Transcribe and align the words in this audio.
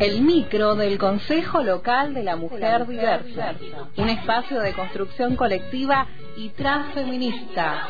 El 0.00 0.22
micro 0.22 0.76
del 0.76 0.96
Consejo 0.96 1.62
Local 1.62 2.14
de 2.14 2.22
la 2.22 2.34
Mujer 2.34 2.86
Diversa, 2.86 3.54
un 3.98 4.08
espacio 4.08 4.60
de 4.60 4.72
construcción 4.72 5.36
colectiva 5.36 6.06
y 6.38 6.48
transfeminista. 6.48 7.86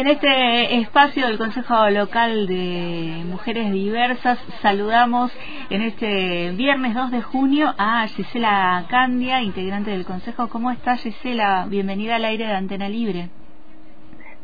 En 0.00 0.06
este 0.06 0.76
espacio 0.76 1.26
del 1.26 1.38
Consejo 1.38 1.90
Local 1.90 2.46
de 2.46 3.24
Mujeres 3.26 3.72
Diversas 3.72 4.38
saludamos 4.62 5.32
en 5.70 5.82
este 5.82 6.52
viernes 6.52 6.94
2 6.94 7.10
de 7.10 7.20
junio 7.20 7.74
a 7.76 8.06
Gisela 8.06 8.84
Candia, 8.88 9.42
integrante 9.42 9.90
del 9.90 10.04
Consejo. 10.04 10.48
¿Cómo 10.50 10.70
está 10.70 10.96
Gisela? 10.96 11.66
Bienvenida 11.68 12.14
al 12.14 12.26
aire 12.26 12.46
de 12.46 12.52
Antena 12.52 12.88
Libre. 12.88 13.28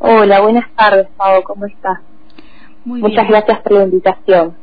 Hola, 0.00 0.40
buenas 0.40 0.68
tardes, 0.74 1.06
Pau. 1.16 1.44
¿Cómo 1.44 1.66
estás? 1.66 2.00
Muy 2.84 3.00
Muchas 3.00 3.28
gracias 3.28 3.60
por 3.60 3.72
la 3.74 3.84
invitación. 3.84 4.56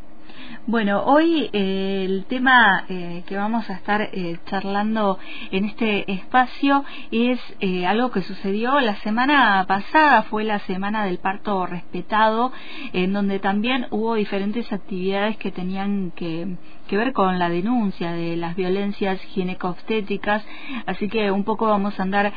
Bueno, 0.72 1.04
hoy 1.06 1.50
eh, 1.52 2.06
el 2.06 2.24
tema 2.30 2.86
eh, 2.88 3.24
que 3.28 3.36
vamos 3.36 3.70
a 3.70 3.74
estar 3.74 4.04
eh, 4.04 4.38
charlando 4.46 5.20
en 5.52 5.66
este 5.66 6.10
espacio 6.10 6.86
es 7.12 7.42
algo 7.86 8.10
que 8.10 8.22
sucedió 8.22 8.80
la 8.80 8.96
semana 9.02 9.66
pasada, 9.68 10.24
fue 10.24 10.46
la 10.46 10.60
semana 10.60 11.04
del 11.04 11.18
parto 11.18 11.66
respetado, 11.66 12.54
en 12.94 13.12
donde 13.12 13.40
también 13.40 13.88
hubo 13.92 14.16
diferentes 14.16 14.72
actividades 14.72 15.36
que 15.36 15.52
tenían 15.52 16.12
que, 16.12 16.56
ver 16.90 17.12
con 17.12 17.38
la 17.38 17.50
denuncia 17.50 18.14
de 18.14 18.38
las 18.38 18.56
violencias 18.56 19.20
ginecobstétricas, 19.34 20.46
así 20.86 21.10
que 21.10 21.32
un 21.32 21.44
poco 21.44 21.68
vamos 21.68 22.00
a 22.00 22.04
andar 22.04 22.32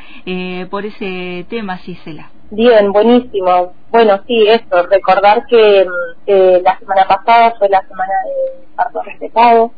por 0.69 0.85
ese 0.85 1.45
tema, 1.49 1.77
Gisela. 1.77 2.31
Bien, 2.51 2.91
buenísimo. 2.91 3.73
Bueno, 3.91 4.21
sí, 4.27 4.45
eso, 4.47 4.83
recordar 4.89 5.45
que 5.47 5.87
mm, 6.27 6.63
la 6.63 6.79
semana 6.79 7.07
pasada 7.07 7.55
fue 7.57 7.69
la 7.69 7.81
semana 7.87 8.13
de 8.25 8.65
parto 8.75 9.01
respetado. 9.03 9.71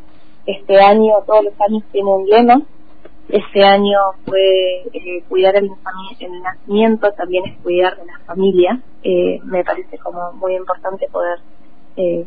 Este 0.45 0.79
año, 0.79 1.13
todos 1.25 1.45
los 1.45 1.53
años 1.61 1.83
tiene 1.91 2.09
un 2.09 2.27
lema. 2.27 2.61
Este 3.29 3.63
año 3.63 3.99
fue 4.25 4.83
eh, 4.93 5.23
cuidar 5.27 5.55
el, 5.57 5.69
el, 6.19 6.41
nacimiento, 6.41 7.11
también 7.11 7.45
es 7.45 7.57
cuidar 7.61 7.97
de 7.97 8.05
la 8.05 8.19
familia. 8.25 8.79
Eh, 9.03 9.39
me 9.43 9.63
parece 9.65 9.97
como 9.97 10.31
muy 10.33 10.55
importante 10.55 11.07
poder 11.11 11.39
eh, 11.97 12.25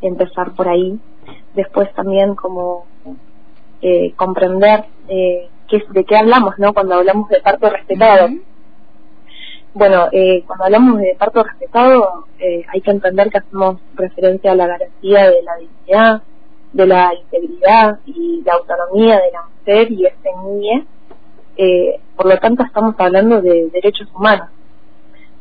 empezar 0.00 0.52
por 0.54 0.68
ahí. 0.68 0.98
Después 1.54 1.92
también 1.94 2.34
como 2.34 2.86
eh, 3.80 4.12
comprender 4.16 4.84
eh, 5.08 5.48
qué, 5.68 5.82
de 5.90 6.04
qué 6.04 6.16
hablamos, 6.16 6.58
¿no? 6.58 6.72
Cuando 6.72 6.94
hablamos 6.96 7.28
de 7.28 7.40
parto 7.40 7.68
respetado. 7.68 8.28
Bueno, 9.74 10.08
eh, 10.12 10.44
cuando 10.46 10.66
hablamos 10.66 10.98
de 10.98 11.16
parto 11.18 11.42
respetado, 11.42 12.26
eh, 12.38 12.62
hay 12.68 12.80
que 12.82 12.90
entender 12.90 13.30
que 13.30 13.38
hacemos 13.38 13.78
referencia 13.94 14.52
a 14.52 14.54
la 14.54 14.66
garantía 14.66 15.30
de 15.30 15.42
la 15.42 15.56
dignidad, 15.56 16.22
de 16.74 16.86
la 16.86 17.14
integridad 17.14 17.98
y 18.04 18.42
la 18.44 18.52
autonomía 18.52 19.18
de 19.20 19.32
la 19.32 19.42
mujer 19.44 19.90
y 19.90 20.04
este 20.04 20.28
niño. 20.44 20.84
Eh, 21.56 22.00
por 22.16 22.26
lo 22.26 22.38
tanto, 22.38 22.64
estamos 22.64 22.94
hablando 22.98 23.40
de 23.40 23.70
derechos 23.70 24.08
humanos. 24.14 24.48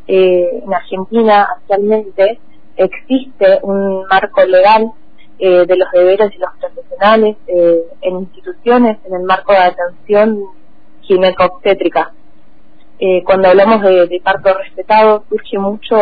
Eh, 0.07 0.61
en 0.63 0.73
Argentina, 0.73 1.47
actualmente, 1.57 2.39
existe 2.77 3.59
un 3.63 4.05
marco 4.07 4.45
legal 4.45 4.93
eh, 5.39 5.65
de 5.65 5.75
los 5.75 5.91
deberes 5.91 6.31
de 6.31 6.37
los 6.37 6.51
profesionales 6.57 7.35
en 7.47 8.15
instituciones 8.19 8.97
en 9.05 9.13
el 9.13 9.23
marco 9.23 9.51
de 9.51 9.57
atención 9.57 10.45
gineco-obstétrica 11.01 12.13
eh, 13.03 13.23
cuando 13.25 13.49
hablamos 13.49 13.81
de, 13.81 14.21
parto 14.23 14.53
respetado 14.53 15.23
surge 15.27 15.57
mucho 15.57 15.97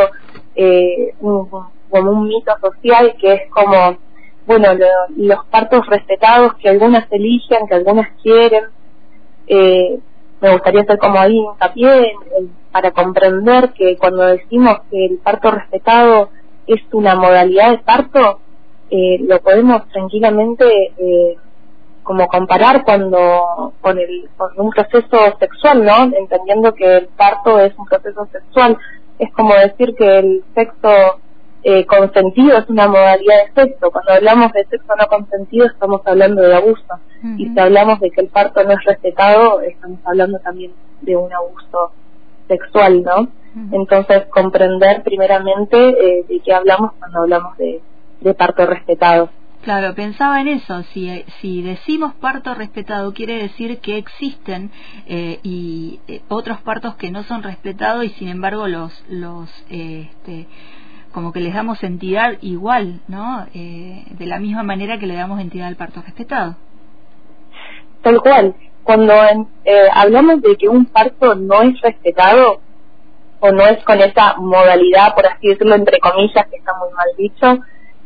eh, 0.54 1.14
un, 1.22 1.48
como 1.90 2.12
un 2.12 2.28
mito 2.28 2.52
social 2.60 3.16
que 3.18 3.36
es 3.36 3.42
como, 3.52 3.98
bueno, 4.46 4.68
los 5.16 5.46
partos 5.46 5.86
respetados 5.88 6.56
que 6.56 6.68
algunas 6.68 7.09
eligen, 7.09 7.68
que 7.70 7.76
algunas 7.76 8.09
quieren. 8.22 8.66
Eh, 9.48 9.98
me 10.42 10.52
gustaría 10.52 10.82
hacer 10.82 10.98
como 10.98 11.20
ahí 11.20 11.38
hincapié 11.38 12.14
para 12.74 12.92
comprender 12.92 13.72
que 13.72 13.96
cuando 13.96 14.24
decimos 14.24 14.80
que 14.92 15.06
el 15.06 15.20
parto 15.20 15.52
respetado 15.52 16.32
es 16.68 16.82
una 16.92 17.16
modalidad 17.16 17.72
de 17.72 17.78
parto, 17.78 18.40
eh, 18.92 19.20
lo 19.22 19.40
podemos 19.40 19.88
tranquilamente 19.88 20.66
eh, 20.98 21.38
como 22.09 22.28
comparar 22.28 22.84
cuando 22.86 23.72
con 23.81 24.00
el 24.00 24.28
con 24.36 24.50
un 24.58 24.72
proceso 24.72 25.38
sexual, 25.40 25.86
¿no? 25.86 26.06
Entendiendo 26.18 26.74
que 26.74 26.97
el 26.97 27.08
parto 27.09 27.59
es 27.59 27.72
un 27.78 27.86
proceso 27.86 28.28
sexual, 28.31 28.80
es 29.20 29.31
como 29.34 29.53
decir 29.53 29.94
que 29.96 30.18
el 30.18 30.44
sexo 30.56 30.90
eh, 31.62 31.86
consentido 31.86 32.58
es 32.58 32.68
una 32.68 32.88
modalidad 32.88 33.46
de 33.46 33.62
sexo. 33.62 33.92
Cuando 33.92 34.14
hablamos 34.14 34.52
de 34.53 34.66
sexo 34.66 34.92
no 34.97 35.06
consentido 35.06 35.68
estamos 35.68 36.02
hablando 36.03 36.42
de 36.42 36.56
abuso. 36.56 37.00
Y 37.38 37.50
si 37.50 37.59
hablamos 37.59 38.00
de 38.00 38.09
que 38.09 38.22
el 38.22 38.30
parto 38.30 38.64
no 38.64 38.72
es 38.72 38.84
respetado, 38.86 39.62
estamos 39.62 40.00
hablando 40.03 40.40
también 40.40 40.72
de 41.02 41.16
un 41.16 41.31
abuso 41.31 41.91
sexual, 42.47 43.03
¿no? 43.03 43.28
Entonces, 43.72 44.26
comprender 44.31 45.03
primeramente 45.03 45.78
eh, 45.78 46.26
de 46.28 46.40
qué 46.40 46.53
hablamos 46.56 46.94
cuando 46.97 47.20
hablamos 47.20 47.56
de, 47.58 47.81
de 48.22 48.34
parto 48.34 48.66
respetado. 48.66 49.30
Claro, 49.64 49.94
pensaba 49.94 50.40
en 50.40 50.47
eso. 50.47 50.84
Si, 50.94 51.25
si 51.42 51.62
decimos 51.62 52.14
parto 52.16 52.53
respetado, 52.53 53.14
quiere 53.14 53.42
decir 53.42 53.80
que 53.80 53.97
existen 53.97 54.72
eh, 55.06 55.40
y 55.44 56.00
eh, 56.08 56.22
otros 56.30 56.62
partos 56.62 56.96
que 56.96 57.12
no 57.12 57.24
son 57.24 57.44
respetados 57.44 58.06
y 58.06 58.09
sin 58.12 58.30
embargo 58.30 58.68
los, 58.68 59.03
los 59.09 59.50
eh, 59.70 60.09
este, 60.12 60.47
como 61.12 61.34
que 61.34 61.40
les 61.40 61.53
damos 61.53 61.84
entidad 61.84 62.38
igual, 62.42 63.02
¿no? 63.08 63.46
Eh, 63.53 64.06
de 64.12 64.25
la 64.25 64.40
misma 64.40 64.64
manera 64.64 65.00
que 65.00 65.08
le 65.08 65.16
damos 65.16 65.40
entidad 65.40 65.68
al 65.68 65.76
parto 65.76 66.02
respetado. 66.02 66.56
Tal 68.02 68.22
cual. 68.22 68.56
Cuando 68.84 69.14
eh, 69.66 69.88
hablamos 69.94 70.41
de 70.41 70.56
que 70.56 70.70
un 70.70 70.86
parto 70.86 71.36
no 71.36 71.62
es 71.62 71.80
respetado 71.81 72.62
o 73.40 73.52
no 73.52 73.64
es 73.64 73.84
con 73.84 74.00
esa 74.00 74.36
modalidad, 74.38 75.14
por 75.16 75.28
así 75.28 75.47
decirlo, 75.47 75.76
entre 75.76 76.00
comillas, 76.00 76.47
que 76.50 76.58
está 76.58 76.74
muy 76.76 76.91
mal 76.94 77.08
dicho, 77.18 77.59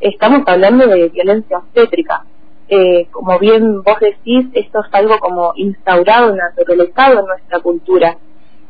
estamos 0.04 0.42
hablando 0.46 0.88
de 0.88 1.10
violencia 1.10 1.58
obstétrica. 1.58 2.26
Eh, 2.68 3.08
como 3.12 3.40
bien 3.40 3.82
vos 3.84 4.00
decís, 4.00 4.48
esto 4.54 4.82
es 4.82 4.94
algo 4.94 5.18
como 5.20 5.54
instaurado, 5.56 6.36
naturalizado 6.36 7.20
en 7.20 7.26
nuestra 7.26 7.60
cultura. 7.60 8.18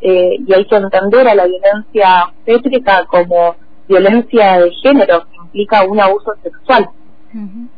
Eh, 0.02 0.38
y 0.46 0.54
hay 0.54 0.66
que 0.66 0.76
entender 0.76 1.28
a 1.28 1.36
la 1.36 1.46
violencia 1.46 2.26
obstétrica 2.26 3.06
como 3.06 3.56
violencia 3.88 4.60
de 4.60 4.72
género, 4.72 5.26
que 5.30 5.38
implica 5.38 5.84
un 5.86 6.00
abuso 6.00 6.34
sexual. 6.42 6.90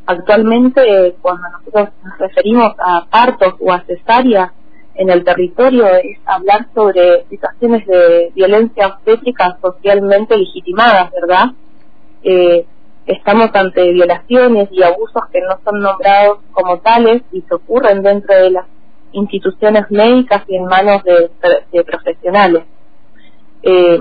Actualmente, 0.06 1.16
cuando 1.22 1.48
nosotros 1.50 1.90
nos 2.04 2.18
referimos 2.18 2.74
a 2.78 3.06
partos 3.10 3.54
o 3.62 3.72
a 3.72 3.86
cesáreas 3.86 4.52
en 4.96 5.10
el 5.10 5.24
territorio, 5.24 5.88
es 5.88 6.18
hablar 6.26 6.68
sobre 6.74 7.26
situaciones 7.30 7.86
de 7.88 8.32
violencia 8.36 8.88
obstétrica 8.88 9.58
socialmente 9.62 10.38
legitimadas, 10.38 11.10
¿verdad? 11.22 11.52
Eh, 12.24 12.66
estamos 13.06 13.50
ante 13.54 13.92
violaciones 13.92 14.70
y 14.72 14.84
abusos 14.84 15.24
que 15.32 15.42
no 15.42 15.60
son 15.64 15.80
nombrados 15.80 16.40
como 16.52 16.80
tales 16.80 17.22
y 17.32 17.42
que 17.42 17.56
ocurren 17.56 18.02
dentro 18.02 18.36
de 18.36 18.52
las 18.52 18.66
instituciones 19.12 19.90
médicas 19.90 20.44
y 20.48 20.56
en 20.56 20.66
manos 20.66 21.04
de, 21.04 21.84
profesionales. 21.84 22.64
Eh, 23.64 24.00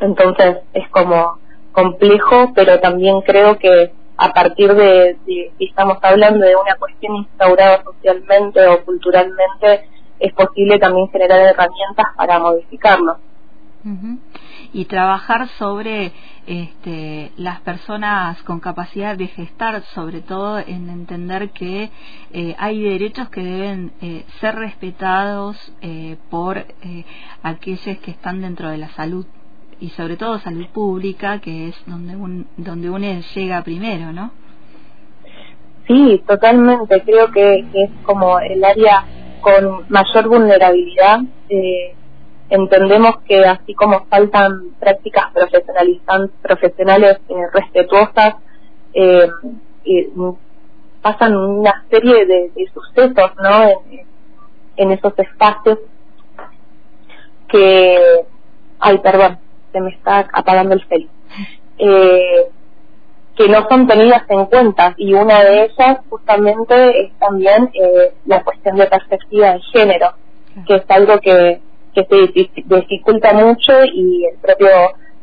entonces 0.00 0.58
es 0.72 0.88
como 0.90 1.38
complejo, 1.72 2.52
pero 2.54 2.80
también 2.80 3.20
creo 3.20 3.58
que 3.58 3.92
a 4.16 4.32
partir 4.32 4.74
de, 4.74 5.18
si 5.26 5.50
estamos 5.58 5.98
hablando 6.02 6.46
de 6.46 6.56
una 6.56 6.74
cuestión 6.76 7.16
instaurada 7.16 7.82
socialmente 7.84 8.66
o 8.66 8.82
culturalmente, 8.84 9.88
es 10.18 10.32
posible 10.32 10.78
también 10.78 11.08
generar 11.08 11.40
herramientas 11.40 12.06
para 12.16 12.38
modificarlo. 12.38 13.18
Y 14.76 14.84
trabajar 14.84 15.48
sobre 15.58 16.12
este, 16.46 17.32
las 17.38 17.62
personas 17.62 18.42
con 18.42 18.60
capacidad 18.60 19.16
de 19.16 19.26
gestar, 19.28 19.82
sobre 19.94 20.20
todo 20.20 20.58
en 20.58 20.90
entender 20.90 21.48
que 21.48 21.88
eh, 22.30 22.54
hay 22.58 22.82
derechos 22.82 23.30
que 23.30 23.40
deben 23.40 23.92
eh, 24.02 24.26
ser 24.38 24.54
respetados 24.56 25.56
eh, 25.80 26.18
por 26.28 26.62
aquellos 27.42 27.98
que 28.00 28.10
están 28.10 28.42
dentro 28.42 28.68
de 28.68 28.76
la 28.76 28.90
salud 28.90 29.24
y 29.80 29.88
sobre 29.90 30.18
todo 30.18 30.38
salud 30.40 30.66
pública, 30.74 31.40
que 31.40 31.68
es 31.68 31.76
donde 31.86 32.14
un, 32.14 32.46
donde 32.58 32.90
uno 32.90 33.06
llega 33.34 33.62
primero, 33.62 34.12
¿no? 34.12 34.30
Sí, 35.86 36.22
totalmente. 36.26 37.00
Creo 37.00 37.30
que, 37.30 37.60
es 37.60 37.90
como 38.02 38.38
el 38.40 38.62
área 38.62 39.06
con 39.40 39.86
mayor 39.88 40.28
vulnerabilidad. 40.28 41.20
Eh, 41.48 41.95
entendemos 42.50 43.18
que 43.26 43.44
así 43.44 43.74
como 43.74 44.06
faltan 44.06 44.70
prácticas 44.78 45.26
profesionales 46.42 47.18
eh, 47.28 47.34
respetuosas, 47.52 48.36
eh, 48.94 49.28
pasan 51.02 51.36
una 51.36 51.84
serie 51.90 52.26
de, 52.26 52.50
sucesos 52.72 53.32
¿no? 53.42 53.68
En, 53.68 54.06
en, 54.76 54.90
esos 54.92 55.12
espacios 55.18 55.78
que... 57.48 58.24
Ay, 58.78 58.98
perdón, 58.98 59.38
se 59.72 59.80
me 59.80 59.90
está 59.90 60.26
apagando 60.32 60.74
el 60.74 60.84
cel. 60.88 61.08
Eh, 61.78 62.48
que 63.36 63.48
no 63.48 63.66
son 63.68 63.86
tenidas 63.86 64.22
en 64.30 64.46
cuenta 64.46 64.94
y 64.96 65.12
una 65.12 65.44
de 65.44 65.64
ellas 65.64 65.98
justamente 66.08 67.04
es 67.04 67.12
también 67.18 67.70
eh, 67.74 68.14
la 68.24 68.42
cuestión 68.42 68.76
de 68.76 68.86
perspectiva 68.86 69.52
de 69.52 69.60
género, 69.72 70.14
que 70.66 70.76
es 70.76 70.84
algo 70.88 71.20
que, 71.20 71.60
que 72.04 72.04
se 72.04 72.74
dificulta 72.76 73.32
mucho 73.32 73.72
y 73.84 74.24
el 74.26 74.38
propio 74.38 74.68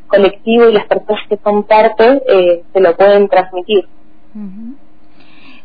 colectivo 0.08 0.70
y 0.70 0.74
las 0.74 0.86
personas 0.88 1.22
que 1.30 1.38
son 1.44 1.64
parte 1.64 2.22
eh, 2.28 2.64
se 2.74 2.80
lo 2.80 2.96
pueden 2.98 3.30
transmitir. 3.30 3.88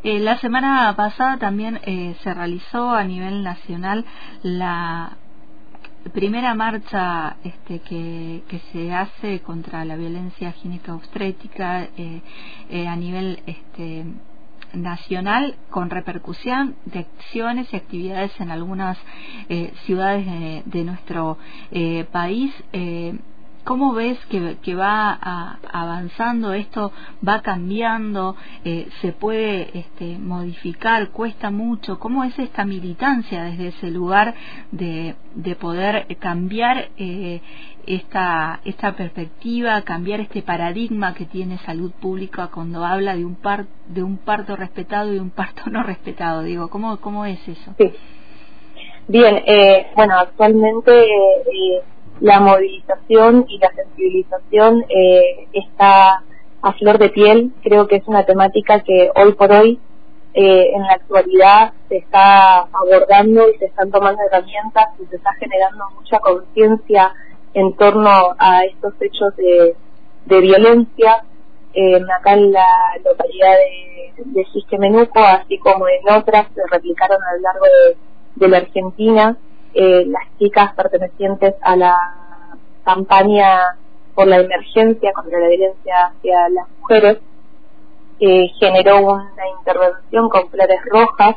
Eh, 0.05 0.21
la 0.21 0.39
semana 0.39 0.95
pasada 0.97 1.39
también 1.39 1.81
se 2.23 2.35
realizó 2.35 2.91
a 2.91 3.03
nivel 3.05 3.43
nacional 3.43 4.05
la 4.43 5.17
primera 6.13 6.55
marcha 6.55 7.37
este, 7.45 7.81
que, 7.81 8.43
que, 8.49 8.61
se 8.73 8.93
hace 8.93 9.41
contra 9.41 9.85
la 9.85 9.97
violencia 9.97 10.53
gineco-obstétrica 10.53 11.89
eh, 11.97 12.23
eh, 12.71 12.89
a 12.89 12.97
nivel 12.97 13.41
este, 13.47 14.05
nacional 14.75 15.57
con 15.71 15.91
repercusión 15.91 16.77
de 16.85 17.01
acciones 17.01 17.73
y 17.73 17.77
actividades 17.77 18.33
en 18.41 18.51
algunas 18.51 18.99
eh, 19.49 19.73
ciudades 19.87 20.27
de, 20.27 20.63
de 20.67 20.85
nuestro 20.85 21.39
país. 22.13 22.53
¿Cómo 23.69 23.93
ves 23.93 24.19
que, 24.31 24.75
va 24.75 25.59
avanzando 25.71 26.55
esto, 26.55 26.91
va 27.21 27.43
cambiando, 27.43 28.35
eh, 28.65 28.89
se 29.03 29.13
puede 29.13 29.79
este, 29.79 30.17
modificar, 30.17 31.11
cuesta 31.11 31.51
mucho? 31.51 31.99
¿Cómo 31.99 32.25
es 32.25 32.39
esta 32.39 32.65
militancia 32.65 33.43
desde 33.45 33.69
ese 33.69 33.91
lugar 33.91 34.33
de, 34.73 35.17
poder 35.61 36.07
cambiar 36.19 36.89
eh, 36.97 37.43
esta, 37.87 38.61
esta 38.65 38.93
perspectiva, 38.93 39.83
cambiar 39.83 40.21
este 40.21 40.41
paradigma 40.41 41.13
que 41.13 41.27
tiene 41.27 41.59
salud 41.59 41.93
pública 42.01 42.47
cuando 42.47 42.87
habla 42.87 43.17
de 43.17 43.27
un, 43.27 43.35
par, 43.35 43.67
de 43.87 44.03
un 44.03 44.17
parto 44.17 44.57
respetado 44.57 45.13
y 45.13 45.19
un 45.19 45.29
parto 45.29 45.69
no 45.71 45.83
respetado? 45.83 46.43
Digo, 46.43 46.69
¿cómo, 46.71 46.97
cómo 47.03 47.27
es 47.27 47.47
eso? 47.47 47.75
Sí. 47.77 47.93
Bien, 49.09 49.43
eh, 49.47 49.89
bueno, 49.95 50.15
actualmente 50.19 51.07
la 52.21 52.41
movilización 52.41 53.47
y 53.49 53.59
la 53.59 53.71
sensibilización 53.73 54.85
eh, 54.89 55.49
está 55.53 56.23
a 56.63 56.73
flor 56.75 56.99
de 56.99 57.11
piel. 57.11 57.53
Creo 57.63 57.87
que 57.87 57.97
es 57.97 58.09
una 58.09 58.25
temática 58.25 58.81
que 58.81 59.11
hoy 59.15 59.33
por 59.35 59.53
hoy, 59.53 59.79
eh, 60.35 60.71
en 60.75 60.83
la 60.83 60.95
actualidad, 60.95 61.73
se 61.89 61.99
está 61.99 62.61
abordando 62.61 63.49
y 63.51 63.59
se 63.59 63.67
están 63.67 63.91
tomando 63.91 64.21
herramientas 64.31 64.87
y 65.01 65.07
se 65.07 65.17
está 65.17 65.33
generando 65.35 65.85
mucha 65.95 66.19
conciencia 66.19 67.13
en 67.55 67.75
torno 67.77 68.35
a 68.39 68.65
estos 68.65 68.95
hechos 69.01 69.35
de, 69.37 69.75
violencia. 70.27 71.25
Eh, 71.75 72.01
acá 72.19 72.33
en 72.33 72.51
la 72.53 72.67
localidad 73.05 73.55
de, 74.17 74.45
de 74.69 74.79
Menuco, 74.79 75.21
así 75.21 75.59
como 75.59 75.87
en 75.87 76.13
otras, 76.13 76.49
se 76.55 76.63
replicaron 76.71 77.19
a 77.23 77.37
lo 77.37 77.41
largo 77.41 77.67
de 78.37 78.49
la 78.49 78.57
Argentina 78.59 79.37
eh, 79.75 80.05
las 80.07 80.25
chicas 80.39 80.75
pertenecientes 80.75 81.55
a 81.63 81.77
la 81.77 81.97
campaña 82.85 83.77
por 84.15 84.27
la 84.27 84.39
emergencia 84.39 85.13
contra 85.13 85.39
la 85.39 85.49
violencia 85.49 86.07
hacia 86.07 86.49
las 86.49 86.69
mujeres, 86.81 87.19
eh, 88.21 88.49
generó 88.59 89.01
una 89.01 89.49
intervención 89.59 90.29
con 90.29 90.49
flores 90.49 90.81
rojas, 90.87 91.37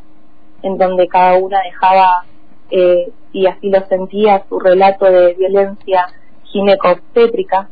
en 0.64 0.78
donde 0.78 1.08
cada 1.08 1.38
una 1.38 1.62
dejaba, 1.62 2.26
eh, 2.72 3.12
y 3.34 3.48
así 3.48 3.70
lo 3.70 3.86
sentía, 3.88 4.44
su 4.50 4.60
relato 4.60 5.06
de 5.06 5.34
violencia 5.34 6.08
gineco-obstétrica, 6.46 7.70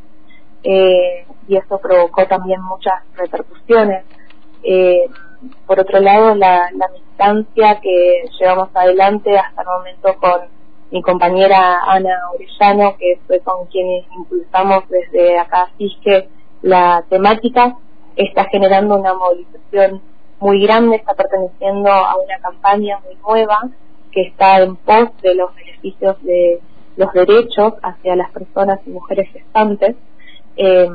eh, 0.63 1.25
y 1.47 1.57
eso 1.57 1.79
provocó 1.79 2.25
también 2.27 2.61
muchas 2.61 3.01
repercusiones. 3.15 4.06
Eh, 4.63 5.09
por 5.65 5.80
otro 5.80 6.00
lado, 6.00 6.36
la, 6.36 6.69
la 6.74 6.88
militancia 6.89 7.80
que 7.81 8.24
llevamos 8.39 8.69
adelante 8.74 9.38
hasta 9.38 9.62
el 9.62 9.68
momento 9.68 10.15
con 10.19 10.41
mi 10.91 11.01
compañera 11.01 11.80
Ana 11.86 12.18
Orellano, 12.33 12.97
que 12.97 13.19
fue 13.27 13.39
con 13.41 13.68
quienes 13.68 14.06
impulsamos 14.15 14.83
desde 14.89 15.38
acá 15.38 15.69
que 16.03 16.30
la 16.62 17.03
temática, 17.09 17.77
está 18.15 18.45
generando 18.45 18.95
una 18.95 19.13
movilización 19.13 20.01
muy 20.39 20.62
grande, 20.62 20.97
está 20.97 21.13
perteneciendo 21.13 21.92
a 21.92 22.15
una 22.18 22.39
campaña 22.39 23.00
muy 23.06 23.15
nueva 23.25 23.69
que 24.12 24.24
está 24.24 24.62
en 24.62 24.75
pos 24.75 25.09
de 25.21 25.35
los 25.35 25.53
beneficios 25.56 26.21
de 26.24 26.59
los 26.97 27.13
derechos 27.13 27.74
hacia 27.81 28.15
las 28.15 28.31
personas 28.31 28.80
y 28.85 28.89
mujeres 28.89 29.30
gestantes. 29.31 29.95
Eh, 30.57 30.89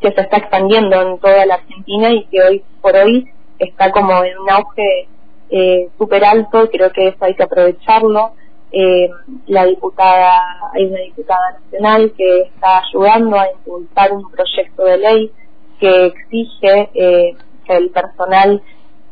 que 0.00 0.12
se 0.12 0.20
está 0.22 0.38
expandiendo 0.38 1.00
en 1.00 1.18
toda 1.18 1.44
la 1.46 1.54
Argentina 1.54 2.10
y 2.10 2.24
que 2.24 2.42
hoy 2.42 2.64
por 2.80 2.96
hoy 2.96 3.30
está 3.60 3.92
como 3.92 4.24
en 4.24 4.38
un 4.38 4.50
auge 4.50 5.08
eh, 5.50 5.88
súper 5.98 6.24
alto, 6.24 6.68
creo 6.70 6.90
que 6.90 7.08
eso 7.08 7.24
hay 7.24 7.34
que 7.34 7.44
aprovecharlo. 7.44 8.32
Eh, 8.72 9.10
la 9.46 9.66
diputada, 9.66 10.32
hay 10.72 10.84
una 10.84 11.00
diputada 11.00 11.58
nacional 11.60 12.12
que 12.16 12.42
está 12.42 12.82
ayudando 12.86 13.38
a 13.38 13.50
impulsar 13.50 14.12
un 14.12 14.30
proyecto 14.30 14.84
de 14.84 14.98
ley 14.98 15.32
que 15.80 16.06
exige 16.06 16.90
eh, 16.94 17.36
que 17.64 17.76
el 17.76 17.90
personal 17.90 18.62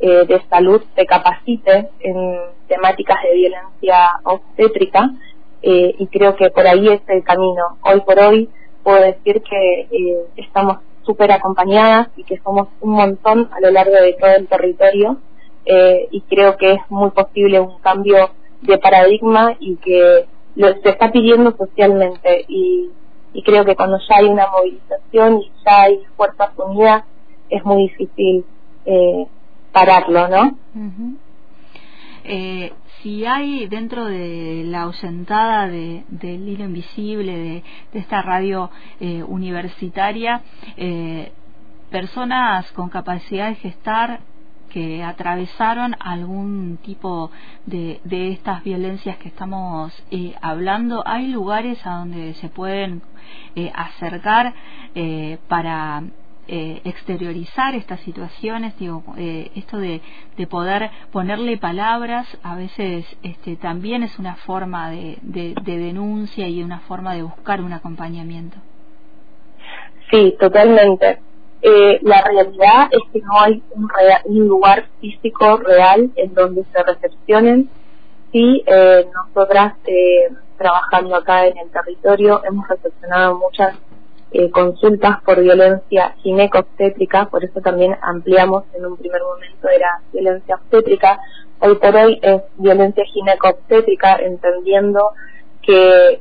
eh, 0.00 0.26
de 0.26 0.40
salud 0.49 0.81
se 0.95 1.07
capacite 1.07 1.88
en 2.00 2.38
temáticas 2.69 3.17
de 3.25 3.35
violencia 3.35 4.21
obstétrica 4.23 5.11
eh, 5.62 5.95
y 5.99 6.07
creo 6.07 6.37
que 6.37 6.50
por 6.50 6.67
ahí 6.67 6.88
es 6.88 7.00
el 7.09 7.25
camino. 7.25 7.78
Hoy 7.83 8.00
por 8.02 8.19
hoy 8.21 8.49
puedo 8.85 9.02
decir 9.02 9.43
que 9.43 9.81
eh, 9.90 10.26
estamos 10.37 10.78
súper 11.09 11.33
acompañadas 11.33 12.09
y 12.17 12.25
que 12.25 12.37
somos 12.45 12.69
un 12.83 12.93
montón 12.93 13.49
a 13.50 13.61
lo 13.61 13.71
largo 13.71 13.95
de 13.95 14.12
todo 14.12 14.31
el 14.31 14.47
territorio 14.47 15.17
eh, 15.65 16.07
y 16.11 16.21
creo 16.21 16.59
que 16.59 16.73
es 16.75 16.81
muy 16.91 17.11
posible 17.12 17.61
un 17.61 17.79
cambio 17.79 18.31
de 18.61 18.77
paradigma 18.77 19.57
y 19.59 19.77
que 19.77 20.27
lo, 20.55 20.69
se 20.83 20.91
está 20.91 21.11
pidiendo 21.11 21.57
socialmente 21.57 22.45
y, 22.47 22.91
y 23.33 23.43
creo 23.43 23.65
que 23.65 23.75
cuando 23.75 23.99
ya 24.07 24.17
hay 24.19 24.27
una 24.27 24.49
movilización 24.49 25.38
y 25.38 25.50
ya 25.65 25.83
hay 25.83 26.03
fuerzas 26.15 26.50
unidas 26.59 27.05
es 27.49 27.65
muy 27.65 27.85
difícil 27.85 28.45
eh, 28.85 29.27
pararlo, 29.73 30.29
¿no? 30.29 30.59
eh, 32.25 32.73
si 33.02 33.25
hay 33.26 33.67
dentro 33.69 34.07
de 34.07 34.64
la 34.67 34.83
ausentada 34.83 35.69
de, 35.69 36.05
del 36.09 36.49
hilo 36.49 36.64
invisible 36.64 37.37
de, 37.37 37.64
esta 37.99 38.23
radio 38.23 38.71
eh, 39.00 39.23
universitaria 39.23 40.43
eh, 40.76 41.33
personas 41.90 42.71
con 42.73 42.88
capacidad 42.90 43.49
de 43.49 43.55
gestar 43.57 44.21
que 44.69 45.02
atravesaron 45.02 45.97
algún 45.99 46.78
tipo 46.83 47.31
de, 47.67 48.00
de 48.05 48.33
estas 48.33 48.62
violencias 48.62 49.17
que 49.17 49.28
estamos 49.28 49.93
eh, 50.11 50.35
hablando, 50.40 51.02
hay 51.07 51.28
lugares 51.28 51.85
a 51.87 51.97
donde 51.97 52.35
se 52.35 52.49
pueden 52.49 53.02
eh, 53.57 53.73
acercar 53.75 54.55
eh, 54.95 55.38
para 55.49 56.02
eh, 56.49 56.81
exteriorizar 56.85 57.75
estas 57.75 58.00
situaciones, 58.00 58.76
digo, 58.78 59.02
eh, 59.19 59.50
esto 59.55 59.76
de, 59.76 60.00
de, 60.37 60.47
poder 60.47 60.90
ponerle 61.12 61.59
palabras 61.59 62.26
a 62.43 62.57
veces 62.57 63.05
este, 63.23 63.57
también 63.57 64.02
es 64.02 64.19
una 64.19 64.35
forma 64.37 64.90
de, 64.90 65.19
de, 65.21 65.55
denuncia 65.78 66.49
y 66.49 66.62
una 66.62 66.81
forma 66.81 67.14
de 67.14 67.23
buscar 67.23 67.61
un 67.61 67.75
acompañamiento. 67.75 68.57
Sí, 70.11 70.37
totalmente. 70.40 71.19
Eh, 71.61 71.99
la 72.02 72.23
realidad 72.23 72.88
es 72.93 73.12
que 73.12 73.21
no 73.21 73.40
hay 73.40 73.62
un, 73.75 73.88
un 74.25 74.49
lugar 74.49 74.87
físico 75.00 75.59
real 75.59 76.11
en 76.17 76.33
donde 76.33 76.64
se 76.73 76.83
recepcionen. 76.83 77.69
Sí, 78.33 78.64
nosotras 79.14 79.75
trabajando 80.57 81.17
acá 81.17 81.47
en 81.47 81.59
el 81.59 81.71
territorio. 81.71 82.43
Hemos 82.45 82.69
recepcionado 82.69 83.38
muchas 83.38 83.75
eh, 84.31 84.51
consultas 84.51 85.23
por 85.25 85.41
violencia 85.41 86.15
gineco-obstétrica, 86.23 87.31
por 87.31 87.43
eso 87.45 87.63
también 87.63 87.97
ampliamos 88.03 88.65
en 88.75 88.85
un 88.85 88.95
primer 88.99 89.23
momento 89.23 89.71
era 89.71 90.03
violencia 90.13 90.57
obstétrica. 90.57 91.19
Hoy 91.61 91.77
por 91.77 91.97
hoy 91.97 92.19
es 92.21 92.43
violencia 92.59 93.05
gineco-obstétrica, 93.07 94.17
entendiendo 94.17 95.13
que 95.63 96.11
eh, 96.11 96.19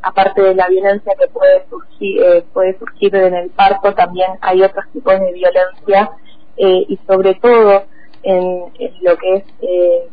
aparte 0.00 0.40
de 0.40 0.54
la 0.54 0.68
violencia 0.68 1.12
que 1.18 1.28
puede 1.28 1.66
surgir, 1.68 2.22
eh, 2.22 2.44
puede 2.50 2.78
surgir 2.78 3.14
en 3.14 3.34
el 3.34 3.50
parto, 3.50 3.92
también 3.92 4.30
hay 4.40 4.62
otros 4.62 4.86
tipos 4.94 5.20
de 5.20 5.32
violencia 5.32 6.12
y 6.56 6.98
sobre 7.06 7.34
todo 7.34 7.82
en, 8.22 8.60
lo 9.02 9.18
que 9.18 9.34
es 9.34 9.44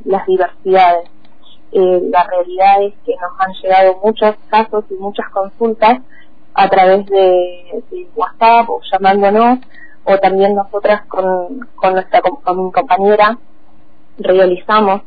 las 0.04 0.26
diversidades. 0.26 1.10
la 1.72 2.24
realidad 2.26 2.84
es 2.84 2.94
que 3.06 3.14
nos 3.16 3.40
han 3.40 3.54
llegado 3.62 4.00
muchos 4.04 4.36
casos 4.50 4.84
y 4.90 4.96
muchas 4.96 5.30
consultas 5.30 6.00
a 6.54 6.70
través 6.70 7.06
de, 7.08 7.84
WhatsApp 8.16 8.70
o 8.70 8.82
llamándonos 8.92 9.60
o 10.04 10.18
también 10.18 10.56
nosotras 10.56 11.06
con, 11.08 11.68
con 11.76 11.94
nuestra 11.94 12.22
con 12.22 12.72
compañera 12.72 13.38
realizamos 14.18 15.02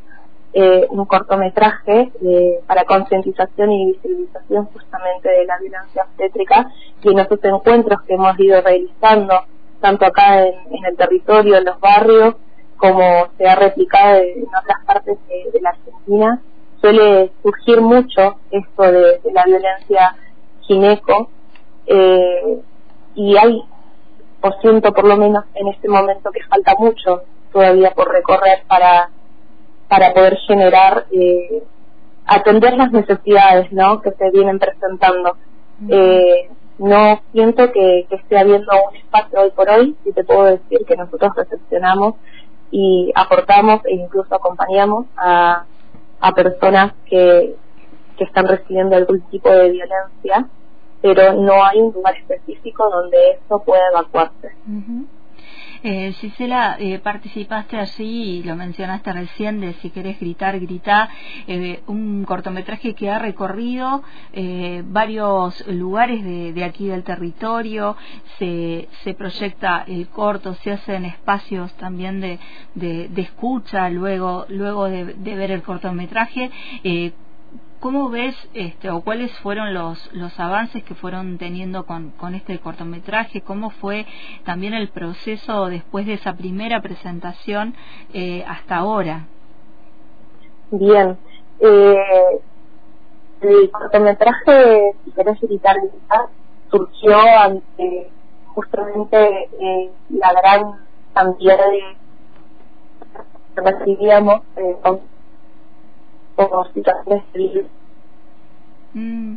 eh, 0.56 0.86
un 0.88 1.04
cortometraje 1.06 2.12
eh, 2.24 2.60
para 2.66 2.84
concientización 2.84 3.72
y 3.72 3.86
visibilización 3.86 4.66
justamente 4.66 5.28
de 5.28 5.44
la 5.46 5.58
violencia 5.58 6.04
obstétrica 6.04 6.70
y 7.02 7.10
en 7.10 7.18
esos 7.18 7.42
encuentros 7.42 8.02
que 8.02 8.14
hemos 8.14 8.38
ido 8.38 8.60
realizando 8.60 9.34
tanto 9.80 10.06
acá 10.06 10.46
en, 10.46 10.84
el 10.84 10.96
territorio, 10.96 11.56
en 11.56 11.64
los 11.64 11.80
barrios, 11.80 12.36
como 12.76 13.28
se 13.36 13.48
ha 13.48 13.56
replicado 13.56 14.18
en 14.18 14.46
otras 14.46 14.84
partes 14.86 15.18
de, 15.28 15.60
la 15.60 15.70
Argentina, 15.70 16.40
suele 16.80 17.32
surgir 17.42 17.80
mucho 17.80 18.36
esto 18.52 18.82
de, 18.82 19.18
de 19.24 19.32
la 19.32 19.44
violencia 19.44 20.14
gineco 20.66 21.30
eh, 21.86 22.60
y 23.14 23.36
hay, 23.36 23.62
o 24.40 24.52
siento 24.60 24.92
por 24.92 25.04
lo 25.04 25.16
menos 25.16 25.44
en 25.54 25.68
este 25.68 25.88
momento 25.88 26.30
que 26.30 26.42
falta 26.44 26.74
mucho 26.78 27.22
todavía 27.52 27.92
por 27.92 28.10
recorrer 28.10 28.62
para, 28.66 29.10
para 29.88 30.12
poder 30.12 30.36
generar, 30.46 31.06
eh, 31.12 31.62
atender 32.26 32.76
las 32.76 32.90
necesidades 32.90 33.72
¿no? 33.72 34.00
que 34.00 34.10
se 34.12 34.30
vienen 34.30 34.58
presentando. 34.58 35.36
Eh, 35.88 36.50
no 36.78 37.22
siento 37.32 37.70
que, 37.72 38.06
que 38.08 38.16
esté 38.16 38.36
habiendo 38.36 38.72
un 38.90 38.96
espacio 38.96 39.40
hoy 39.40 39.50
por 39.50 39.70
hoy, 39.70 39.96
y 40.04 40.12
te 40.12 40.24
puedo 40.24 40.44
decir 40.44 40.80
que 40.86 40.96
nosotros 40.96 41.32
recepcionamos 41.36 42.14
y 42.72 43.12
aportamos 43.14 43.80
e 43.84 43.94
incluso 43.94 44.34
acompañamos 44.34 45.06
a, 45.16 45.64
a 46.20 46.32
personas 46.32 46.92
que, 47.06 47.54
que 48.16 48.24
están 48.24 48.46
recibiendo 48.46 48.96
algún 48.96 49.20
tipo 49.30 49.50
de 49.50 49.70
violencia 49.70 50.48
pero 51.04 51.34
no 51.34 51.62
hay 51.62 51.82
un 51.82 51.92
lugar 51.92 52.16
específico 52.16 52.88
donde 52.88 53.32
esto 53.32 53.62
pueda 53.62 53.90
evacuarse. 53.90 54.52
Eh, 55.82 56.12
Gisela, 56.12 56.76
eh, 56.78 56.98
participaste 56.98 57.76
allí 57.76 58.38
y 58.38 58.42
lo 58.42 58.56
mencionaste 58.56 59.12
recién 59.12 59.60
de 59.60 59.74
si 59.74 59.90
querés 59.90 60.18
gritar, 60.18 60.58
grita, 60.58 61.10
eh, 61.46 61.82
un 61.88 62.24
cortometraje 62.24 62.94
que 62.94 63.10
ha 63.10 63.18
recorrido 63.18 64.02
eh, 64.32 64.82
varios 64.86 65.62
lugares 65.68 66.24
de, 66.24 66.64
aquí 66.64 66.86
del 66.86 67.04
territorio, 67.04 67.98
se, 68.38 68.88
se 69.02 69.12
proyecta 69.12 69.84
el 69.86 70.08
corto, 70.08 70.54
se 70.54 70.72
hacen 70.72 71.04
espacios 71.04 71.70
también 71.74 72.22
de, 72.22 72.38
de, 72.74 73.10
escucha 73.20 73.90
luego, 73.90 74.46
luego 74.48 74.88
de, 74.88 75.04
de, 75.04 75.34
ver 75.34 75.50
el 75.50 75.62
cortometraje. 75.62 76.50
¿Cómo 77.80 78.08
ves 78.08 78.34
este, 78.54 78.88
o 78.90 79.02
cuáles 79.02 79.30
fueron 79.40 79.74
los, 79.74 80.10
los 80.14 80.38
avances 80.40 80.82
que 80.84 80.94
fueron 80.94 81.36
teniendo 81.38 81.84
con, 81.84 82.10
con 82.12 82.34
este 82.34 82.58
cortometraje? 82.58 83.42
¿Cómo 83.42 83.70
fue 83.70 84.06
también 84.44 84.72
el 84.74 84.88
proceso 84.88 85.66
después 85.66 86.06
de 86.06 86.14
esa 86.14 86.34
primera 86.34 86.80
presentación 86.80 87.74
eh, 88.12 88.44
hasta 88.48 88.76
ahora? 88.76 89.26
Bien. 90.70 91.18
Eh, 91.60 92.40
el 93.42 93.70
cortometraje, 93.70 94.94
si 95.04 95.10
querés 95.12 95.42
editar, 95.42 95.76
surgió 96.70 97.18
ante 97.18 98.10
justamente 98.54 99.48
eh, 99.60 99.90
la 100.10 100.32
gran 100.32 100.80
cantidad 101.12 101.58
de 101.58 102.04
recibíamos 103.56 104.42
eh, 104.56 104.76
por 106.36 106.72
situaciones 106.72 107.22
mm. 108.94 109.36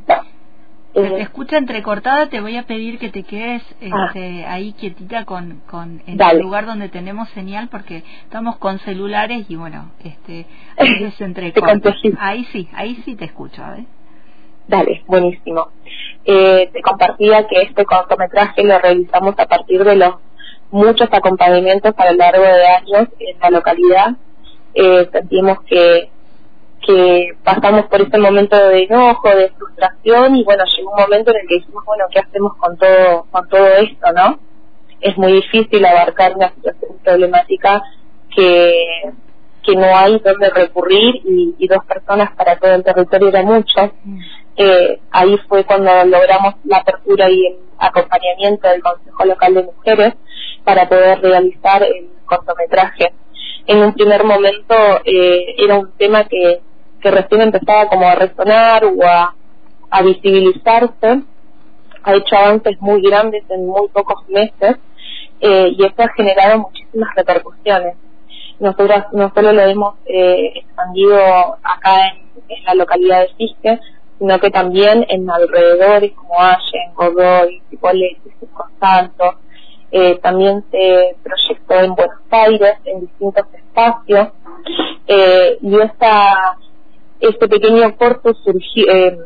Eh, 0.93 1.09
te 1.09 1.21
escucha 1.21 1.57
entrecortada, 1.57 2.27
te 2.27 2.41
voy 2.41 2.57
a 2.57 2.63
pedir 2.63 2.97
que 2.97 3.09
te 3.09 3.21
quedes 3.21 3.61
este, 3.79 4.45
ah. 4.45 4.53
ahí 4.53 4.73
quietita 4.73 5.25
con, 5.25 5.61
con 5.69 6.01
en 6.07 6.19
el 6.19 6.39
lugar 6.39 6.65
donde 6.65 6.89
tenemos 6.89 7.29
señal 7.29 7.67
porque 7.69 8.03
estamos 8.23 8.57
con 8.57 8.79
celulares 8.79 9.45
y 9.47 9.55
bueno, 9.55 9.91
este, 10.03 10.47
ahí 10.77 11.11
se 11.11 11.25
entrecorta. 11.25 11.93
ahí 12.19 12.45
sí, 12.45 12.67
ahí 12.73 12.95
sí 13.05 13.15
te 13.15 13.25
escucho, 13.25 13.63
a 13.63 13.71
ver. 13.71 13.85
Dale, 14.67 15.03
buenísimo. 15.05 15.69
Eh, 16.25 16.69
te 16.73 16.81
compartía 16.81 17.47
que 17.47 17.61
este 17.61 17.85
cortometraje 17.85 18.63
lo 18.63 18.79
realizamos 18.79 19.35
a 19.37 19.45
partir 19.45 19.83
de 19.83 19.95
los 19.95 20.15
muchos 20.71 21.09
acompañamientos 21.11 21.93
a 21.95 22.11
lo 22.11 22.17
largo 22.17 22.43
de 22.43 22.67
años 22.67 23.09
en 23.19 23.39
la 23.39 23.49
localidad. 23.51 24.15
Eh, 24.73 25.07
sentimos 25.11 25.61
que 25.61 26.09
que 26.86 27.31
pasamos 27.43 27.86
por 27.86 28.01
este 28.01 28.17
momento 28.17 28.55
de 28.55 28.84
enojo, 28.84 29.29
de 29.29 29.50
frustración 29.50 30.36
y 30.36 30.43
bueno, 30.43 30.63
llegó 30.65 30.91
un 30.91 31.01
momento 31.01 31.31
en 31.31 31.38
el 31.38 31.48
que 31.48 31.55
dijimos, 31.55 31.84
bueno, 31.86 32.05
¿qué 32.12 32.19
hacemos 32.19 32.55
con 32.57 32.77
todo, 32.77 33.25
con 33.31 33.48
todo 33.50 33.67
esto, 33.67 34.12
no? 34.13 34.39
Es 35.01 35.17
muy 35.17 35.34
difícil 35.34 35.86
abarcar 35.86 36.36
una 36.36 36.50
situación 36.53 36.98
problemática 37.03 37.84
que, 38.36 39.12
que 39.63 39.75
no 39.75 39.96
hay 39.96 40.19
donde 40.19 40.50
recurrir 40.50 41.22
y, 41.25 41.67
dos 41.67 41.84
personas 41.86 42.31
para 42.36 42.55
todo 42.57 42.74
el 42.74 42.84
territorio 42.84 43.27
era 43.27 43.43
mucho. 43.43 43.91
Mm. 44.03 44.19
Eh, 44.55 45.00
ahí 45.12 45.38
fue 45.48 45.65
cuando 45.65 45.91
logramos 46.05 46.55
la 46.63 46.77
apertura 46.77 47.29
y 47.29 47.46
el 47.46 47.57
acompañamiento 47.77 48.67
del 48.69 48.81
Consejo 48.81 49.25
Local 49.25 49.53
de 49.53 49.63
Mujeres 49.63 50.13
para 50.63 50.88
poder 50.88 51.22
realizar 51.22 51.84
el 51.84 52.10
cortometraje. 52.25 53.13
En 53.67 53.79
un 53.79 53.93
primer 53.93 54.24
momento 54.24 54.75
eh, 55.03 55.55
era 55.57 55.75
un 55.75 55.91
tema 55.98 56.24
que 56.24 56.62
que 57.07 57.11
recién 57.11 57.41
empezaba 57.41 57.87
como 57.87 58.05
a 58.05 58.15
resonar 58.15 58.83
o 58.83 58.97
a, 59.05 59.33
visibilizarse, 60.03 61.23
ha 62.03 62.15
hecho 62.15 62.35
avances 62.35 62.79
muy 62.81 63.01
grandes 63.01 63.43
en 63.49 63.65
muy 63.65 63.87
pocos 63.89 64.27
meses 64.27 64.75
eh, 65.39 65.69
y 65.77 65.85
esto 65.85 66.03
ha 66.03 66.09
generado 66.09 66.59
muchísimas 66.59 67.15
repercusiones. 67.15 67.95
Nosotros 68.59 69.05
no 69.13 69.31
solo 69.33 69.53
lo 69.53 69.61
hemos 69.61 69.95
eh, 70.05 70.51
expandido 70.55 71.17
acá 71.63 72.07
en, 72.49 72.63
la 72.65 72.73
localidad 72.75 73.21
de 73.21 73.33
Fisque, 73.37 73.79
sino 74.19 74.39
que 74.39 74.49
también 74.49 75.05
en 75.07 75.29
alrededores 75.29 76.11
como 76.13 76.39
Allen, 76.39 76.93
Godoy, 76.95 77.61
Cipolletti, 77.69 78.31
Santo, 78.79 79.35
eh, 79.91 80.19
también 80.21 80.65
se 80.71 81.15
proyectó 81.23 81.75
en 81.75 81.95
Buenos 81.95 82.21
Aires, 82.29 82.73
en 82.85 83.01
distintos 83.01 83.45
espacios, 83.53 84.29
eh, 85.07 85.57
y 85.61 85.79
esta 85.79 86.57
este 87.19 87.47
pequeño 87.47 87.95
corto 87.97 88.36
eh, 88.75 89.17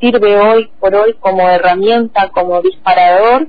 sirve 0.00 0.38
hoy 0.38 0.70
por 0.78 0.94
hoy 0.94 1.14
como 1.20 1.48
herramienta, 1.48 2.28
como 2.28 2.60
disparador 2.60 3.48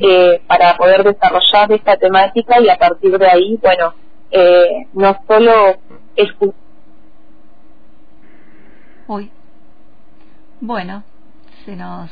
eh, 0.00 0.42
para 0.46 0.76
poder 0.76 1.04
desarrollar 1.04 1.72
esta 1.72 1.96
temática 1.96 2.60
y 2.60 2.68
a 2.68 2.76
partir 2.76 3.16
de 3.18 3.26
ahí, 3.26 3.58
bueno, 3.62 3.94
eh, 4.30 4.86
no 4.92 5.16
solo 5.26 5.76
escuchar. 6.16 6.54
Uy. 9.08 9.30
Bueno, 10.60 11.04
se 11.64 11.76
nos. 11.76 12.10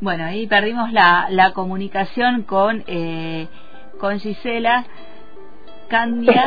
Bueno, 0.00 0.24
ahí 0.24 0.46
perdimos 0.46 0.92
la, 0.92 1.26
la 1.30 1.52
comunicación 1.52 2.42
con, 2.42 2.84
eh, 2.86 3.48
con 3.98 4.20
Gisela 4.20 4.86
Candia. 5.88 6.46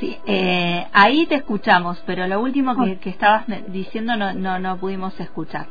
Sí, 0.00 0.18
eh, 0.26 0.86
ahí 0.92 1.26
te 1.26 1.36
escuchamos, 1.36 2.02
pero 2.06 2.26
lo 2.26 2.40
último 2.40 2.74
que, 2.82 2.98
que 2.98 3.10
estabas 3.10 3.44
diciendo 3.68 4.16
no, 4.16 4.32
no, 4.32 4.58
no 4.58 4.76
pudimos 4.76 5.18
escuchar. 5.20 5.66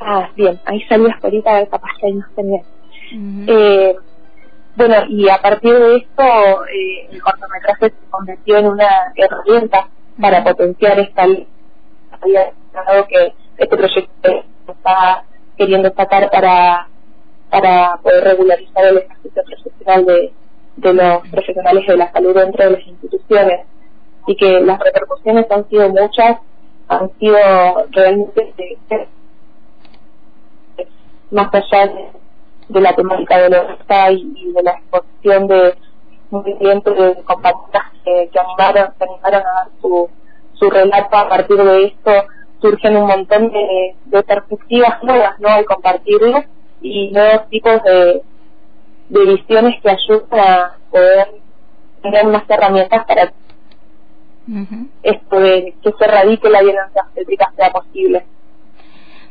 Ah, 0.00 0.30
bien, 0.36 0.60
ahí 0.64 0.80
salió 0.88 1.08
ahorita 1.22 1.50
a 1.50 1.54
ver 1.54 1.68
capaz 1.68 1.90
que 2.00 2.12
no 2.12 2.24
tenía. 2.34 2.62
eh, 3.46 3.96
bueno, 4.76 4.94
y 5.08 5.28
a 5.28 5.40
partir 5.40 5.72
de 5.72 5.96
esto, 5.96 6.22
eh, 6.66 7.08
el 7.10 7.22
cortometraje 7.22 7.86
se 7.86 8.10
convirtió 8.10 8.58
en 8.58 8.66
una 8.66 8.88
herramienta 9.14 9.88
para 10.20 10.44
potenciar 10.44 10.98
esta 10.98 11.22
había 11.22 12.52
que 13.08 13.34
este 13.58 13.76
proyecto 13.76 14.44
está 14.68 15.24
queriendo 15.56 15.92
sacar 15.96 16.30
para 16.30 16.88
para 17.50 17.96
poder 18.02 18.24
regularizar 18.24 18.84
el 18.86 18.98
ejercicio 18.98 19.42
profesional 19.44 20.04
de, 20.04 20.32
de 20.76 20.92
los 20.92 21.28
profesionales 21.28 21.86
de 21.86 21.96
la 21.96 22.12
salud 22.12 22.34
dentro 22.34 22.64
de 22.64 22.70
las 22.72 22.86
instituciones. 22.86 23.66
y 24.28 24.36
que 24.36 24.60
las 24.60 24.80
repercusiones 24.80 25.48
han 25.50 25.68
sido 25.68 25.88
muchas, 25.88 26.38
han 26.88 27.10
sido 27.18 27.38
realmente 27.92 29.08
más 31.30 31.48
allá 31.52 31.92
de, 32.68 32.80
la 32.80 32.92
temática 32.94 33.38
de 33.38 33.50
los 33.50 33.66
y, 34.10 34.32
y 34.36 34.52
de 34.52 34.62
la 34.62 34.72
exposición 34.72 35.46
de 35.46 35.74
movimientos 36.30 36.96
de 36.96 37.22
compañeras 37.22 37.92
que, 38.04 38.28
que 38.32 38.38
animaron, 38.38 38.92
que 38.98 39.04
animaron 39.04 39.42
a 39.42 39.54
dar 39.54 39.68
su, 39.80 40.10
su 40.54 40.70
relato 40.70 41.16
a 41.16 41.28
partir 41.28 41.56
de 41.56 41.84
esto 41.84 42.10
surgen 42.60 42.96
un 42.96 43.06
montón 43.06 43.50
de, 43.50 43.94
de 44.06 44.22
perspectivas 44.22 45.02
nuevas 45.02 45.38
¿no? 45.38 45.48
al 45.48 45.64
compartirlo 45.66 46.42
y 46.80 47.10
nuevos 47.12 47.48
tipos 47.48 47.82
de, 47.84 48.22
de 49.08 49.24
visiones 49.24 49.80
que 49.82 49.90
ayudan 49.90 50.40
a 50.40 50.76
poder 50.90 51.28
tener 52.02 52.26
más 52.26 52.44
herramientas 52.48 53.04
para 53.06 53.32
esto 55.02 55.40
de 55.40 55.74
que 55.82 55.92
se 55.98 56.06
radique 56.06 56.48
la 56.48 56.62
violencia 56.62 57.02
obstétrica 57.02 57.52
sea 57.56 57.70
posible. 57.70 58.24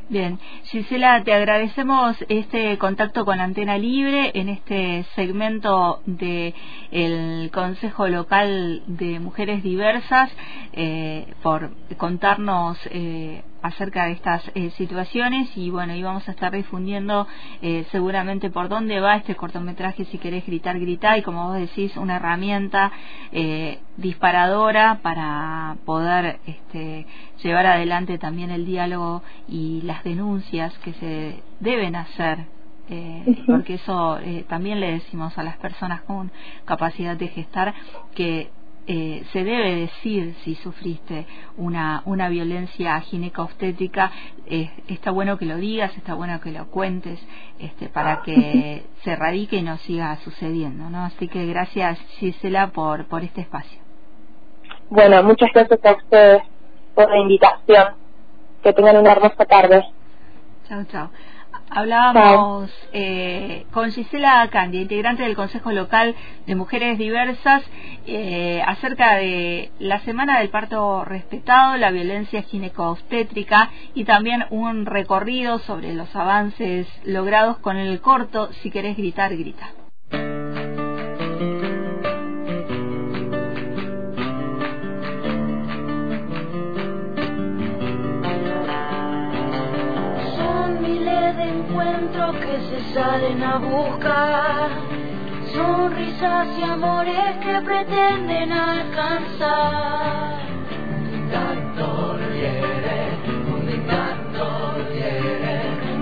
Bien, 0.07 0.39
Gisela, 0.65 1.23
te 1.23 1.33
agradecemos 1.33 2.15
este 2.29 2.77
contacto 2.77 3.25
con 3.25 3.39
Antena 3.39 3.79
Libre 3.79 4.31
en 4.35 4.49
este 4.49 5.03
segmento 5.15 6.01
de 6.05 6.53
el 6.91 7.49
Consejo 7.51 8.07
Local 8.07 8.83
de 8.85 9.19
Mujeres 9.19 9.63
Diversas 9.63 10.29
eh, 10.73 11.25
por 11.41 11.71
contarnos 11.97 12.77
eh, 12.91 13.41
acerca 13.65 14.05
de 14.05 14.11
estas 14.11 14.43
eh, 14.53 14.69
situaciones 14.77 15.49
y 15.57 15.71
bueno, 15.71 15.95
íbamos 15.95 16.27
a 16.27 16.31
estar 16.31 16.51
difundiendo 16.51 17.27
eh, 17.63 17.85
seguramente 17.91 18.51
por 18.51 18.69
dónde 18.69 18.99
va 18.99 19.15
este 19.15 19.35
cortometraje, 19.35 20.05
si 20.05 20.19
querés 20.19 20.45
gritar, 20.45 20.79
gritar 20.79 21.17
y 21.17 21.23
como 21.23 21.47
vos 21.47 21.57
decís, 21.57 21.97
una 21.97 22.17
herramienta 22.17 22.91
eh, 23.31 23.79
disparadora 23.97 24.99
para 25.01 25.77
poder 25.83 26.39
este, 26.45 27.07
llevar 27.41 27.65
adelante 27.65 28.19
también 28.19 28.51
el 28.51 28.67
diálogo 28.67 29.23
y 29.47 29.81
las 29.81 30.03
denuncias 30.03 30.77
que 30.79 30.93
se 30.93 31.41
deben 31.59 31.95
hacer 31.95 32.45
porque 33.47 33.73
eso 33.73 34.19
también 34.47 34.79
le 34.79 34.91
decimos 34.91 35.35
a 35.39 35.43
las 35.43 35.57
personas 35.57 36.01
con 36.01 36.31
capacidad 36.65 37.17
de 37.17 37.29
gestar 37.29 37.73
que 38.13 38.51
eh, 38.87 39.23
se 39.33 39.43
debe 39.43 39.75
decir 39.75 40.35
si 40.43 40.55
sufriste 40.55 41.25
una, 41.57 42.03
una 42.05 42.29
violencia 42.29 42.99
ginecobstétrica, 43.01 44.11
eh, 44.45 44.69
está 44.87 45.11
bueno 45.11 45.37
que 45.37 45.45
lo 45.45 45.57
digas, 45.57 45.95
está 45.97 46.13
bueno 46.13 46.39
que 46.39 46.51
lo 46.51 46.67
cuentes, 46.67 47.19
este, 47.59 47.89
para 47.89 48.21
que 48.21 48.85
se 49.03 49.11
erradique 49.11 49.57
y 49.57 49.63
no 49.63 49.77
siga 49.77 50.15
sucediendo, 50.17 50.89
¿no? 50.89 51.05
Así 51.05 51.27
que 51.27 51.45
gracias 51.45 51.99
Gisela 52.19 52.67
por, 52.67 53.05
por 53.05 53.23
este 53.23 53.41
espacio. 53.41 53.79
Bueno, 54.89 55.23
muchas 55.23 55.49
gracias 55.53 55.83
a 55.83 55.91
ustedes 55.93 56.43
por 56.93 57.09
la 57.09 57.17
invitación. 57.17 57.95
Que 58.61 58.73
tengan 58.73 58.97
una 58.97 59.11
hermosa 59.11 59.45
tarde. 59.45 59.83
Chao, 60.67 60.83
chao. 60.85 61.09
Hablábamos 61.69 62.71
eh, 62.93 63.65
con 63.71 63.91
Gisela 63.91 64.47
Candia, 64.51 64.81
integrante 64.81 65.23
del 65.23 65.35
Consejo 65.35 65.71
Local 65.71 66.15
de 66.45 66.55
Mujeres 66.55 66.97
Diversas, 66.97 67.63
eh, 68.05 68.61
acerca 68.65 69.15
de 69.15 69.71
la 69.79 69.99
Semana 70.01 70.39
del 70.39 70.49
Parto 70.49 71.03
Respetado, 71.03 71.77
la 71.77 71.91
violencia 71.91 72.43
ginecobstétrica 72.43 73.71
y 73.93 74.05
también 74.05 74.45
un 74.51 74.85
recorrido 74.85 75.59
sobre 75.59 75.93
los 75.93 76.15
avances 76.15 76.87
logrados 77.03 77.57
con 77.57 77.77
el 77.77 77.99
corto 77.99 78.51
Si 78.61 78.71
querés 78.71 78.95
gritar, 78.95 79.35
grita. 79.35 79.84
Que 91.75 92.59
se 92.69 92.93
salen 92.93 93.43
a 93.43 93.57
buscar. 93.57 94.69
Sonrisas 95.53 96.47
y 96.57 96.63
amores 96.63 97.37
que 97.41 97.61
pretenden 97.61 98.51
alcanzar. 98.51 100.39
Un 101.13 101.29
canto 101.29 102.17
viene, 102.31 102.97
un 103.47 103.65
canto 103.87 104.45
viene, 104.91 105.55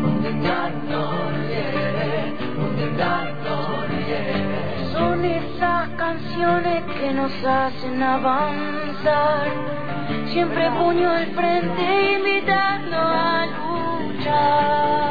un 0.03 0.43
canto 0.43 0.99
viene, 1.47 2.36
un 2.57 2.97
canto 2.97 3.53
viene. 3.89 4.91
Son 4.91 5.25
esas 5.25 5.89
canciones 5.89 6.83
que 6.99 7.13
nos 7.13 7.33
hacen 7.45 8.01
avanzar. 8.01 9.47
Siempre 10.27 10.71
puño 10.71 11.12
al 11.12 11.27
frente 11.27 12.15
invitando 12.17 12.97
a 12.97 13.45
luchar. 13.45 15.02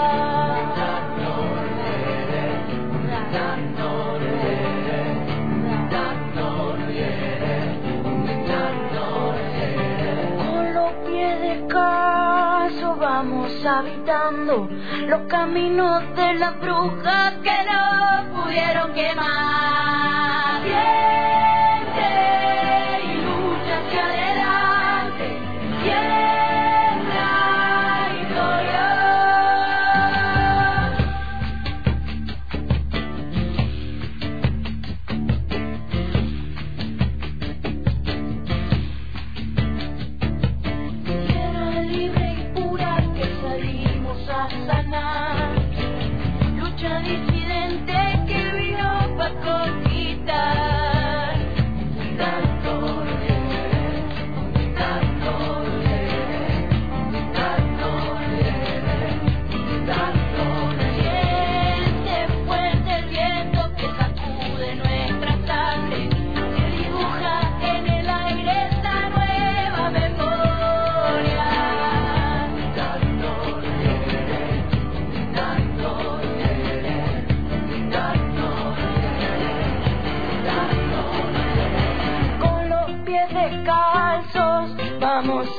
Vamos 13.63 13.67
habitando 13.67 14.69
los 15.07 15.21
caminos 15.29 16.03
de 16.17 16.35
la 16.35 16.51
bruja 16.53 17.35
que 17.43 17.51
no 17.65 18.43
pudieron 18.43 18.93
quemar. 18.93 19.52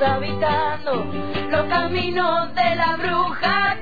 Habitando 0.02 1.06
los 1.49 1.65
caminos 1.67 2.54
de 2.54 2.76
la 2.76 2.97
bruja 2.97 3.78